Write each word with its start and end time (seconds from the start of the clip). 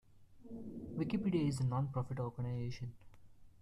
Wikipedia 0.97 1.43
is 1.47 1.59
a 1.59 1.63
non-profit 1.63 2.19
organization. 2.19 2.91